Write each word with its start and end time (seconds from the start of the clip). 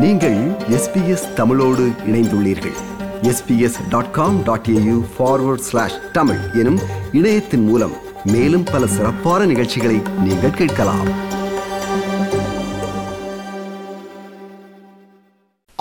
நீங்கள் 0.00 0.36
எஸ்பிஎஸ் 0.50 1.32
தமிழோடு 1.34 1.92
இணைந்துள்ளீர்கள். 2.06 2.76
SBS 3.22 3.88
dot 3.88 4.10
com 4.10 4.42
dot 4.42 4.66
AU 4.66 5.04
forward 5.18 5.58
slash 5.58 5.98
Tamil 6.12 6.38
எனும் 6.54 6.78
இணையத்தின் 7.12 7.64
மூலம் 7.64 7.92
மேலும் 8.24 8.64
பல 8.64 8.86
சிறப்பான 8.86 9.44
நிகழ்ச்சிகளை 9.44 10.02
நீங்கள் 10.24 10.50
கேட்கலாம். 10.50 11.08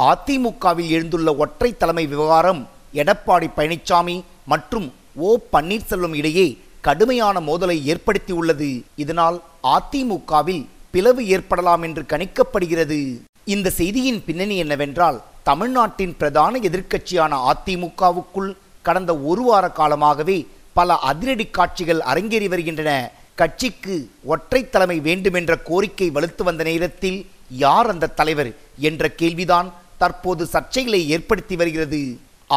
அதிமுகவில் 0.02 0.90
எழுந்துள்ள 0.90 1.36
ஒற்றை 1.38 1.78
தலைமை 1.78 2.08
விவகாரம் 2.08 2.67
எடப்பாடி 2.94 3.50
பழனிசாமி 3.58 4.22
மற்றும் 4.45 4.94
ஓ 5.16 5.38
பன்னீர்செல்வம் 5.54 6.16
இடையே 6.16 6.58
கடுமையான 6.81 7.40
மோதலை 7.40 7.95
ஏற்படுத்தியுள்ளது. 7.95 8.81
இதனால் 8.95 9.42
அதிமுகவில் 9.64 10.66
பிளவு 10.92 11.28
ஏற்படலாம் 11.28 11.81
என்று 11.81 12.02
கணிக்கப்படுகிறது. 12.02 13.28
இந்த 13.53 13.67
செய்தியின் 13.78 14.23
பின்னணி 14.25 14.55
என்னவென்றால் 14.64 15.17
தமிழ்நாட்டின் 15.47 16.16
பிரதான 16.22 16.59
எதிர்க்கட்சியான 16.67 17.33
அதிமுகவுக்குள் 17.52 18.50
கடந்த 18.86 19.11
ஒரு 19.30 19.44
வார 19.50 19.66
காலமாகவே 19.80 20.36
பல 20.78 20.97
அதிரடி 21.09 21.45
காட்சிகள் 21.58 22.02
அரங்கேறி 22.11 22.47
வருகின்றன. 22.53 22.91
கட்சிக்கு 23.39 23.95
ஒற்றை 24.33 24.61
தலைமை 24.73 24.97
வேண்டுமென்ற 25.08 25.53
கோரிக்கை 25.69 26.08
வலுத்து 26.16 26.44
வந்த 26.47 26.64
நேரத்தில் 26.69 27.19
யார் 27.66 27.89
அந்த 27.94 28.11
தலைவர் 28.19 28.52
என்ற 28.89 29.09
கேள்விதான் 29.22 29.69
தற்போது 30.02 30.44
சர்ச்சைகளை 30.53 31.02
ஏற்படுத்தி 31.16 31.56
வருகிறது. 31.61 32.02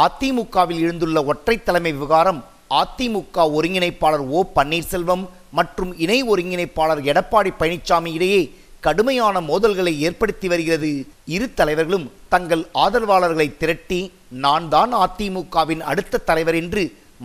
அதிமுகவில் 0.04 0.82
எழுந்துள்ள 0.86 1.20
ஒற்றை 1.32 1.56
தலைமை 1.68 1.92
விவகாரம் 1.98 2.40
அதிமுக 2.82 3.46
ஒருங்கிணைப்பாளர் 3.58 4.24
ஓ 4.36 4.42
பன்னீர்செல்வம் 4.58 5.24
மற்றும் 5.58 5.90
இணை 6.04 6.18
ஒருங்கிணைப்பாளர் 6.32 7.02
எடப்பாடி 7.12 7.50
பழனிசாமி 7.60 8.12
இடையே 8.18 8.42
கடுமையான 8.84 9.36
மோதல்களை 9.48 9.92
ஏற்படுத்தி 10.06 10.46
வருகிறது. 10.52 10.90
இரு 11.34 11.46
தலைவர்களும் 11.58 12.06
தங்கள் 12.32 12.62
ஆதரவாளர்களை 12.84 13.46
திரட்டி 13.60 14.00
நான் 14.44 14.66
தான் 14.74 14.92
அதிமுகவின் 15.04 15.82
அடுத்த 15.90 16.22
தலைவர் 16.30 16.58
என்று 16.62 16.82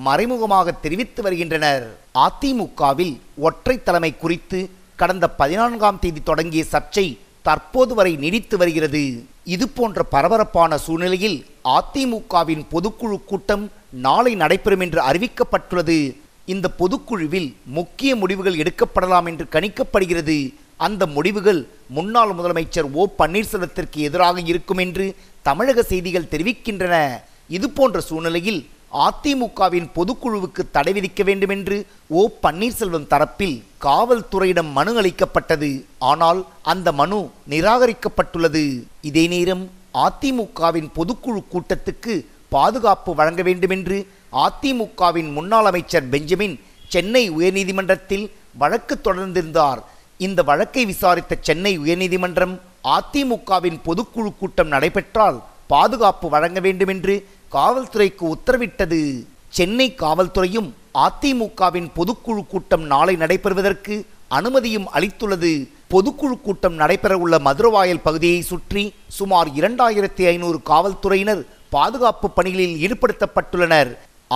மறைமுகமாக 0.07 0.73
தெரிவித்து 0.83 1.21
வருகின்றனர். 1.25 1.85
அதிமுகவில் 2.25 3.15
ஒற்றை 3.47 3.75
தலைமை 3.87 4.11
குறித்து 4.23 4.59
கடந்த 5.01 5.25
பதினான்காம் 5.39 5.99
தேதி 6.03 6.21
தொடங்கிய 6.29 6.63
சர்ச்சை 6.73 7.07
தற்போது 7.47 7.93
வரை 7.97 8.13
நீடித்து 8.23 8.55
வருகிறது. 8.61 9.03
இது 9.55 9.65
போன்ற 9.77 10.03
பரபரப்பான 10.13 10.77
சூழ்நிலையில் 10.85 11.37
அதிமுகவின் 11.77 12.63
பொதுக்குழு 12.73 13.17
கூட்டம் 13.31 13.65
நாளை 14.05 14.33
நடைபெறும் 14.43 14.83
என்று 14.85 15.01
அறிவிக்கப்பட்டுள்ளது. 15.09 15.99
இந்த 16.53 16.67
பொதுக்குழுவில் 16.81 17.49
முக்கிய 17.77 18.11
முடிவுகள் 18.21 18.61
எடுக்கப்படலாம் 18.63 19.27
என்று 19.31 19.45
கணிக்கப்படுகிறது. 19.55 20.39
அந்த 20.85 21.03
முடிவுகள் 21.15 21.61
முன்னாள் 21.95 22.33
முதலமைச்சர் 22.37 22.87
ஓ 22.93 23.03
பன்னீர்செல்வத்திற்கு 23.19 23.99
எதிராக 24.07 24.41
இருக்கும் 24.51 24.81
என்று 24.85 25.05
தமிழக 25.47 25.83
செய்திகள் 25.91 26.31
தெரிவிக்கின்றன. 26.33 26.95
இதுபோன்ற 27.57 27.99
சூழ்நிலையில் 28.01 28.59
அதிமுகவின் 29.05 29.87
பொதுக்குழுவுக்கு 29.95 30.61
தடை 30.75 30.91
விதிக்க 30.97 31.21
வேண்டும் 31.23 31.53
என்று 31.55 31.77
ஓ 32.19 32.21
பன்னீர்செல்வம் 32.43 33.09
தரப்பில் 33.13 33.57
காவல்துறையிடம் 33.85 34.71
மனு 34.77 34.93
அளிக்கப்பட்டது. 34.97 35.71
ஆனால் 36.11 36.39
அந்த 36.71 36.91
மனு 36.91 37.19
நிராகரிக்கப்பட்டுள்ளது. 37.49 38.63
இதே 39.09 39.25
நேரம் 39.27 39.65
அதிமுகவின் 40.05 40.89
பொதுக்குழு 40.97 41.41
கூட்டத்துக்கு 41.53 42.15
பாதுகாப்பு 42.55 43.11
வழங்க 43.19 43.41
வேண்டும் 43.47 43.75
என்று 43.77 43.97
அதிமுகவின் 44.45 45.29
முன்னாள் 45.37 45.65
அமைச்சர் 45.65 46.09
பெஞ்சமின் 46.13 46.55
சென்னை 46.93 47.23
உயர்நீதிமன்றத்தில் 47.37 48.25
வழக்கு 48.61 48.95
தொடர்ந்திருந்தார். 49.03 49.79
இந்த 50.25 50.43
வழக்கை 50.43 50.83
விசாரித்த 50.85 51.33
சென்னை 51.47 51.79
உயர்நீதிமன்றம் 51.79 52.53
அதிமுகவின் 52.95 53.79
பொதுக்குழு 53.87 54.31
கூட்டம் 54.39 54.67
நடைபெற்றால் 54.67 55.37
பாதுகாப்பு 55.67 56.27
வழங்க 56.29 56.59
வேண்டும் 56.59 56.91
என்று 56.93 57.15
காவல்துறைக்கு 57.55 58.25
உத்தரவிட்டது. 58.35 59.01
சென்னை 59.57 59.87
காவல்துறையும் 60.03 60.69
அதிமுகவின் 61.05 61.89
பொதுக்குழு 61.97 62.43
கூட்டம் 62.47 62.85
நாளை 62.93 63.15
நடைபெறுவதற்கு 63.15 63.95
அனுமதியும் 64.37 64.87
அளித்துள்ளது. 64.93 65.51
பொதுக்குழு 65.93 66.35
கூட்டம் 66.41 66.79
நடைபெறவுள்ள 66.79 67.35
மதுரவாயல் 67.47 68.05
பகுதியை 68.07 68.41
சுற்றி 68.41 68.83
சுமார் 69.17 69.49
இரண்டாயிரத்தி 69.59 70.23
ஐநூறு 70.33 70.59
காவல்துறையினர் 70.71 71.43
பாதுகாப்பு 71.69 72.27
பணிகளில் 72.29 72.75
ஈடுபடுத்தப்பட்டுள்ளனர். 72.85 73.91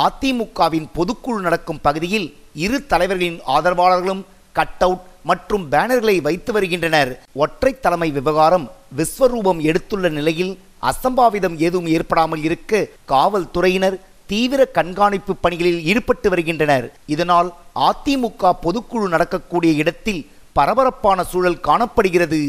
அதிமுகவின் 0.06 0.88
பொதுக்குழு 0.98 1.40
நடக்கும் 1.48 1.82
பகுதியில் 1.82 2.28
இரு 2.66 2.78
தலைவர்களின் 2.92 3.40
ஆதரவாளர்களும் 3.56 4.24
கட் 4.60 4.84
அவுட் 4.86 5.06
மற்றும் 5.30 5.66
பேனர்களை 5.72 6.16
வைத்து 6.28 6.52
வருகின்றனர். 6.56 7.12
ஒற்றை 7.44 7.72
தலைமை 7.86 8.10
விவகாரம் 8.18 8.66
விஸ்வரூபம் 9.00 9.60
எடுத்துள்ள 9.70 10.10
நிலையில் 10.20 10.54
அசம்பாவிதம் 10.92 11.58
ஏதும் 11.68 11.88
ஏற்படாமல் 11.96 12.44
இருக்க 12.48 12.88
காவல்துறையினர் 13.14 13.98
தீவிர 14.32 14.62
கண்காணிப்பு 14.78 15.34
பணிகளில் 15.44 15.82
ஈடுபட்டு 15.92 16.28
வருகின்றனர். 16.34 16.86
இதனால் 17.14 17.50
அதிமுக 17.90 18.54
பொதுக்குழு 18.66 19.08
நடக்கக்கூடிய 19.16 19.72
இடத்தில் 19.82 20.22
பரபரப்பான 20.58 21.24
சூழல் 21.32 21.64
காணப்படுகிறது. 21.68 22.40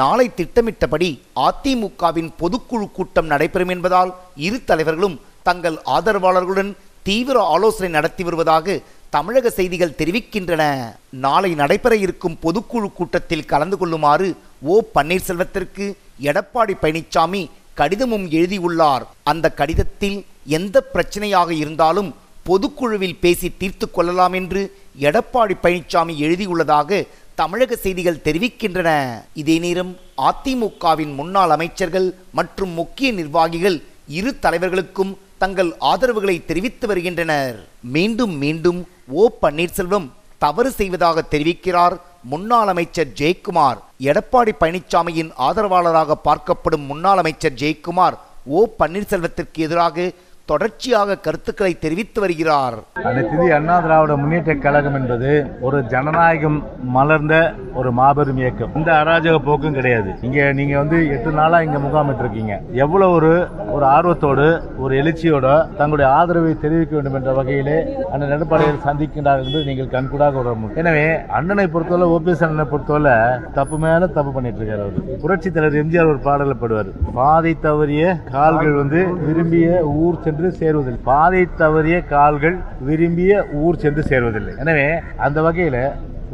நாளை 0.00 0.26
திட்டமிட்டபடி 0.38 1.10
அதிமுகவின் 1.48 2.30
பொதுக்குழு 2.42 2.86
கூட்டம் 2.96 3.30
நடைபெறும் 3.32 3.72
என்பதால் 3.74 4.10
இரு 4.46 4.58
தலைவர்களும் 4.70 5.16
தங்கள் 5.48 5.78
ஆதரவாளர்களுடன் 5.96 6.72
தீவிர 7.08 7.36
ஆலோசனை 7.54 7.88
நடத்தி 7.96 8.22
வருவதாக 8.26 8.76
தமிழக 9.10 9.50
செய்திகள் 9.50 9.98
தெரிவிக்கின்றன. 9.98 10.62
நாளை 11.10 11.54
நடைபெற 11.54 11.96
இருக்கும் 11.96 12.38
பொதுக்குழு 12.42 12.92
கூட்டத்தில் 12.92 13.44
கலந்து 13.44 13.76
கொள்ளுமாறு 13.76 14.34
ஓ. 14.62 14.80
பன்னீர்செல்வத்திற்கு 14.94 15.94
எடப்பாடி 16.22 16.74
பழனிசாமி 16.82 17.50
கடிதமும் 17.74 18.30
எழுதியுள்ளார். 18.30 19.06
அந்த 19.24 19.52
கடிதத்தில் 19.52 20.24
எந்த 20.44 20.90
பிரச்சனையாக 20.94 21.50
இருந்தாலும் 21.50 22.14
பொதுக்குழுவில் 22.46 23.18
பேசி 23.20 23.52
தீர்த்து 23.58 23.90
கொள்ளலாம் 23.90 24.32
என்று 24.32 24.76
எடப்பாடி 25.00 25.54
பழனிசாமி 25.62 26.14
எழுதியுள்ளதாக 26.26 27.06
தமிழக 27.34 27.76
செய்திகள் 27.76 28.22
தெரிவிக்கின்றன. 28.24 28.90
இதே 29.34 29.58
நேரம் 29.58 29.96
அதிமுகவின் 30.16 31.14
முன்னாள் 31.14 31.50
அமைச்சர்கள் 31.50 32.14
மற்றும் 32.32 32.70
முக்கிய 32.70 33.12
நிர்வாகிகள் 33.12 33.82
இரு 34.08 34.38
தலைவர்களுக்கும் 34.40 35.18
தங்கள் 35.42 35.70
ஆதரவுகளை 35.80 36.36
தெரிவித்து 36.44 36.86
வருகின்றனர். 36.86 37.56
மீண்டும் 37.96 38.34
மீண்டும் 38.42 38.78
ஓ 39.20 39.24
பன்னீர்செல்வம் 39.42 40.06
தவறு 40.44 40.70
செய்வதாக 40.70 41.24
தெரிவிக்கிறார் 41.30 41.96
முன்னாள் 42.32 42.70
அமைச்சர் 42.72 43.10
ஜெயக்குமார். 43.20 43.78
எடப்பாடி 44.10 44.52
பழனிசாமியின் 44.60 45.30
ஆதரவாளராக 45.48 46.16
பார்க்கப்படும் 46.24 46.86
முன்னாள் 46.90 47.20
அமைச்சர் 47.22 47.58
ஜெயக்குமார் 47.62 48.16
ஓ 48.56 48.66
பன்னீர்செல்வத்திற்கு 48.78 49.60
எதிராக 49.66 50.10
தொடர்ச்சியாக 50.50 51.16
கருத்துக்களை 51.26 51.70
தெரிவித்து 51.84 52.18
வருகிறார். 52.24 52.76
அனைத்து 53.08 53.46
அண்ணா 53.56 53.76
திராவிட 53.84 54.16
முன்னேற்ற 54.22 54.52
கழகம் 54.64 54.96
என்பது 54.98 55.30
ஒரு 55.66 55.78
ஜனநாயகம் 55.92 56.58
மலர்ந்த 56.96 57.34
ஒரு 57.78 57.90
மாபெரும் 57.98 58.38
இயக்கம். 58.42 58.74
இந்த 58.80 58.90
அராஜக 59.02 59.38
போக்கும் 59.48 59.76
கிடையாது. 59.78 60.10
இங்க 60.26 60.38
நீங்க 60.58 60.74
வந்து 60.82 60.98
எட்டு 61.14 61.30
நாளா 61.38 61.60
இங்க 61.66 61.78
முகாமிட்டிருக்கீங்க. 61.86 62.54
எவ்வளவு 62.84 63.14
ஒரு 63.18 63.32
ஒரு 63.76 63.84
ஆர்வத்தோடு 63.94 64.46
ஒரு 64.82 64.92
எழுச்சியோட 65.00 65.46
தங்களுடைய 65.80 66.08
ஆதரவை 66.18 66.52
தெரிவிக்க 66.64 66.94
வேண்டும் 66.96 67.18
என்ற 67.20 67.32
வகையிலே 67.38 67.78
அந்த 68.12 68.30
எடப்பாடியை 68.36 68.76
சந்திக்கின்றார் 68.86 69.42
என்று 69.44 69.62
நீங்கள் 69.70 69.92
கண்கூடாக 69.96 70.40
உணர 70.42 70.54
முடியும். 70.60 70.80
எனவே 70.84 71.06
அண்ணனை 71.38 71.66
பொறுத்தவரை 71.74 72.08
ஓபிஎஸ் 72.14 72.46
அண்ணனை 72.48 72.66
பொறுத்தவரை 72.72 73.16
தப்பு 73.58 73.78
மேல 73.86 74.10
தப்பு 74.18 74.32
பண்ணிட்டு 74.36 74.60
இருக்காரு 74.62 74.84
அவர். 74.86 75.20
புரட்சி 75.24 75.50
தலைவர் 75.50 75.80
எம்ஜிஆர் 75.82 76.12
ஒரு 76.14 76.22
பாடல 76.28 76.56
பாடுவார். 76.62 76.92
பாதை 77.20 77.54
தவறிய 77.66 78.04
கால்கள் 78.32 78.80
வந்து 78.82 79.02
விரும்பிய 79.26 79.68
ஊர் 80.04 80.22
சென்று 80.24 80.34
சேருவதில்லை. 80.58 81.00
பாதை 81.12 81.42
தவறிய 81.62 81.96
கால்கள் 82.14 82.58
விரும்பிய 82.88 83.32
ஊர் 83.62 83.80
சென்று 83.84 84.02
சேருவதில்லை. 84.10 84.54
எனவே 84.64 84.86
அந்த 85.26 85.38
வகையில் 85.46 85.80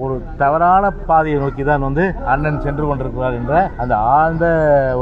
ஒரு 0.02 0.14
தவறான 0.40 0.84
பாதையை 1.08 1.38
நோக்கி 1.40 1.64
தான் 1.68 1.84
வந்து 1.86 2.04
அண்ணன் 2.32 2.62
சென்று 2.66 2.84
கொண்டிருக்கிறார் 2.88 3.36
என்ற 3.40 3.54
அந்த 3.82 3.94
ஆழ்ந்த 4.12 4.46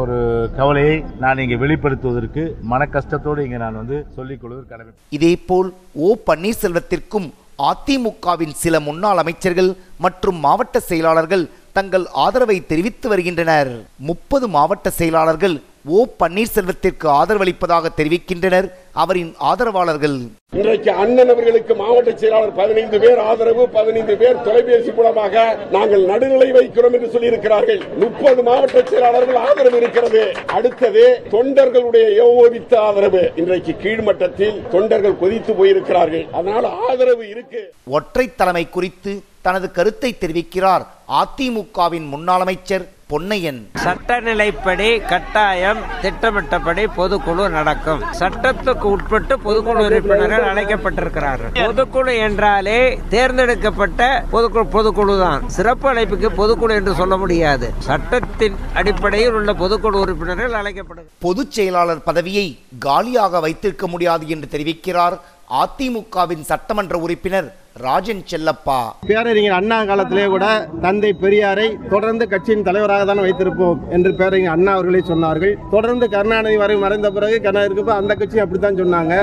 ஒரு 0.01 0.17
கவலையை 0.57 0.97
நான் 1.25 1.43
இங்கே 1.45 1.59
வெளிப்படுத்துவதற்கு 1.65 2.45
மன 2.73 2.89
கஷ்டத்தோடு 2.95 3.45
இங்கே 3.47 3.61
நான் 3.65 3.81
வந்து 3.83 3.99
சொல்லிக் 4.17 4.43
கொள்வது 4.43 4.65
கடமை. 4.73 4.93
இதேபோல் 5.19 5.71
ஓ 6.07 6.11
பன்னீர்செல்வத்திற்கும் 6.31 7.29
அதிமுகவின் 7.71 8.55
சில 8.65 8.75
முன்னாள் 8.89 9.23
அமைச்சர்கள் 9.23 9.71
மற்றும் 10.05 10.39
மாவட்ட 10.45 10.77
செயலாளர்கள் 10.91 11.45
தங்கள் 11.79 12.05
ஆதரவை 12.23 12.57
தெரிவித்து 12.71 13.07
வருகின்றனர். 13.11 13.73
முப்பது 14.11 14.47
மாவட்ட 14.55 14.91
செயலாளர்கள் 15.01 15.57
ஓ 15.89 16.07
பன்னீர்செல்வத்திற்கு 16.19 17.07
ஆதரவளிப்பதாக 17.21 17.91
தெரிவிக்கின்றனர் 17.97 18.67
அவரின் 18.93 19.35
ஆதரவாளர்கள். 19.39 20.17
இன்றைக்கு 20.53 20.91
அண்ணன் 20.93 21.29
அவர்களுக்கு 21.29 21.75
மாவட்ட 21.75 22.11
செயலாளர் 22.17 22.53
பதினைந்து 22.55 23.01
பேர் 23.01 23.19
ஆதரவு 23.19 23.69
பதினைந்து 23.69 24.17
பேர் 24.17 24.43
தொலைபேசி 24.43 24.93
மூலமாக 24.93 25.57
நாங்கள் 25.71 26.05
நடுநிலை 26.05 26.51
வைக்கிறோம் 26.53 26.93
என்று 26.93 27.11
சொல்லியிருக்கிறார்கள். 27.15 27.81
முப்பது 27.97 28.43
மாவட்ட 28.43 28.83
செயலாளர்கள் 28.91 29.37
ஆதரவு 29.37 29.77
இருக்கிறது. 29.77 30.33
அடுத்தது 30.47 31.23
தொண்டர்களுடைய 31.31 32.07
ஏகோபித்த 32.27 32.81
ஆதரவு. 32.81 33.33
இன்றைக்கு 33.37 33.75
கீழ்மட்டத்தில் 33.83 34.69
தொண்டர்கள் 34.71 35.19
கொதித்து 35.19 35.53
போயிருக்கிறார்கள். 35.53 36.31
அதனால் 36.31 36.65
ஆதரவு 36.65 37.29
இருக்கு. 37.29 37.73
ஒற்றை 37.85 38.35
தலைமை 38.35 38.69
குறித்து 38.69 39.23
தனது 39.43 39.73
கருத்தை 39.73 40.17
தெரிவிக்கிறார். 40.21 40.87
அதிமுகவின் 41.09 42.09
முன்னாள் 42.09 42.41
அமைச்சர் 42.41 42.89
பொன்னையன். 43.11 43.61
சட்டநிலைப்படி 43.85 44.89
கட்டாயம் 45.13 45.81
திட்டமிட்டபடி 46.03 46.83
பொதுக்குழு 46.99 47.45
நடக்கும். 47.57 48.03
சட்டத்துக்கு 48.21 48.87
உட்பட்டு 48.95 49.37
பொதுக்குழு 49.47 49.83
உறுப்பினர்கள் 49.87 50.47
அழைக்கப்பட்டிருக்கிறார்கள். 50.51 51.55
பொதுக்குழு 51.63 52.15
என்றாலே 52.27 52.79
தேர்ந்தெடுக்கப்பட்ட 53.15 54.11
பொதுக்குழு 54.35 54.67
பொதுக்குழு 54.77 55.17
தான் 55.19 55.49
சிறப்பு 55.57 55.89
அழைப்புக்கு 55.93 56.31
பொதுக்குழு 56.41 56.77
என்று 56.81 56.95
சொல்ல 56.95 57.17
முடியாது. 57.17 57.69
சட்டத்தின் 57.89 58.57
அடிப்படையில் 58.75 59.37
உள்ள 59.41 59.53
பொதுக்குழு 59.63 60.01
உறுப்பினர்கள் 60.05 60.59
அழைக்கப்படுகிறார் 60.61 61.19
பொதுச் 61.27 61.53
செயலாளர் 61.53 62.07
பதவியை 62.11 62.47
காலியாக 62.79 63.41
வைத்திருக்க 63.41 63.87
முடியாது 63.87 64.27
என்று 64.29 64.49
தெரிவிக்கிறார். 64.55 65.19
அதிமுகவின் 65.61 66.45
சட்டமன்ற 66.49 66.97
உறுப்பினர் 66.99 67.49
ராஜன் 67.77 68.23
செல்லப்பா. 68.31 68.79
பேரறிஞர் 69.09 69.55
அண்ணா 69.59 69.77
காலத்திலே 69.89 70.25
கூட 70.33 70.47
தந்தை 70.85 71.11
பெரியாரை 71.21 71.67
தொடர்ந்து 71.93 72.25
கட்சியின் 72.33 72.65
தலைவராக 72.69 73.05
தான் 73.11 73.23
வைத்திருப்போம் 73.25 73.79
என்று 73.97 74.11
பேரறிஞர் 74.21 74.55
அண்ணா 74.55 74.73
அவர்களே 74.77 75.03
சொன்னார்கள். 75.11 75.55
தொடர்ந்து 75.75 76.07
கருணாநிதி 76.15 76.57
வரை 76.63 76.77
மறைந்த 76.85 77.11
பிறகு 77.17 77.37
கருணாநிதிக்கு 77.45 77.93
அந்த 78.01 78.15
கட்சி 78.23 78.43
அப்படித்தான் 78.45 78.81
சொன்னாங்க. 78.83 79.15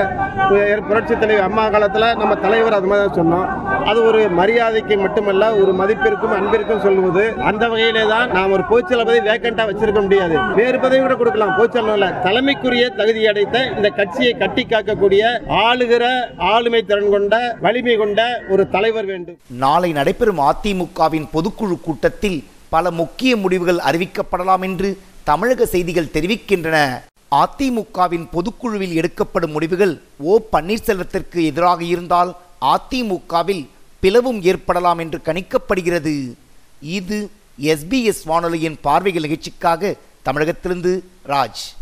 புரட்சி 0.88 1.14
தலைவர் 1.14 1.46
அம்மா 1.48 1.64
காலத்தில் 1.74 2.08
நம்ம 2.22 2.36
தலைவர் 2.46 2.76
அது 2.78 2.90
மாதிரி 2.92 3.04
தான் 3.04 3.18
சொன்னோம். 3.20 3.46
அது 3.90 3.98
ஒரு 4.08 4.22
மரியாதைக்கு 4.38 4.96
மட்டுமல்ல 5.04 5.44
ஒரு 5.60 5.72
மதிப்பிற்கும் 5.80 6.34
அன்பிற்கும் 6.38 6.82
சொல்லுவது. 6.86 7.24
அந்த 7.50 7.62
வகையிலே 7.72 8.04
தான் 8.14 8.32
நாம் 8.38 8.54
ஒரு 8.56 8.64
பொதுச்செயலர் 8.72 9.08
பதவி 9.10 9.22
வேக்கண்டா 9.30 9.68
வச்சிருக்க 9.70 10.02
முடியாது. 10.06 10.36
வேறு 10.60 10.78
பதவி 10.86 11.02
கூட 11.04 11.16
கொடுக்கலாம் 11.22 11.54
பொதுச்செயலர் 11.60 12.18
தலைமைக்குரிய 12.26 12.86
தகுதி 13.02 13.22
அடைத்த 13.32 13.58
இந்த 13.76 13.90
கட்சியை 14.00 14.32
கட்டி 14.42 14.64
காக்கக்கூடிய 14.72 15.22
ஆளுகிற 15.66 16.04
ஆளுமை 16.52 16.82
திறன் 16.90 17.14
கொண்ட 17.16 17.36
வலிமை 17.66 17.96
கொண்ட 18.02 18.20
ஒரு 18.48 18.68
தலைவர் 18.68 19.04
வேண்டும். 19.04 19.38
நாளை 19.46 19.92
நடைபெறும் 19.92 20.38
அதிமுகவின் 20.38 21.28
பொதுக்குழு 21.34 21.80
கூட்டத்தில் 21.80 22.44
பல 22.68 22.90
முக்கிய 22.90 23.36
முடிவுகள் 23.36 23.76
அறிவிக்கப்படலாம் 23.76 24.60
என்று 24.60 24.98
தமிழக 25.24 25.66
செய்திகள் 25.66 26.12
தெரிவிக்கின்றன. 26.12 27.02
அதிமுகவின் 27.30 28.28
பொதுக்குழுவில் 28.32 28.94
எடுக்கப்படும் 28.94 29.50
முடிவுகள் 29.50 30.00
ஓ 30.16 30.38
பன்னீர்செல்வத்திற்கு 30.52 31.44
எதிராக 31.44 31.84
இருந்தால் 31.84 32.36
அதிமுகவில் 32.60 33.66
பிளவும் 34.02 34.42
ஏற்படலாம் 34.42 34.98
என்று 34.98 35.20
கணிக்கப்படுகிறது. 35.24 36.32
இது 36.80 37.30
எஸ்பிஎஸ் 37.62 38.24
வானொலியின் 38.24 38.78
பார்வைகள் 38.80 39.22
நிகழ்ச்சிக்காக 39.22 39.94
தமிழகத்திலிருந்து 40.22 41.02
ராஜ். 41.26 41.74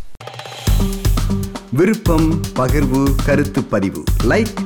விருப்பம் 1.72 2.40
பகிர்வு 2.54 3.14
கருத்து 3.26 3.64
பதிவு. 3.64 4.04
லைக் 4.24 4.65